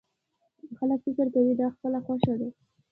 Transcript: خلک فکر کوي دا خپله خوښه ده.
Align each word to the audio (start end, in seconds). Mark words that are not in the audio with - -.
خلک 0.77 0.99
فکر 1.05 1.25
کوي 1.33 1.53
دا 1.59 1.67
خپله 1.75 1.99
خوښه 2.05 2.33
ده. 2.39 2.49